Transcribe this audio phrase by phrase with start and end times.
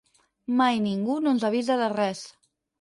[0.61, 2.27] Mai ningú no ens avisa de res.